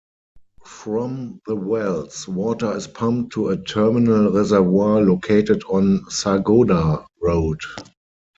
From 0.65 1.39
the 1.45 1.55
wells, 1.55 2.27
water 2.27 2.75
is 2.75 2.87
pumped 2.87 3.33
to 3.33 3.49
a 3.49 3.57
terminal 3.57 4.33
reservoir 4.33 4.99
located 4.99 5.61
on 5.65 5.99
Sargodha 6.09 7.05
Road. 7.21 7.59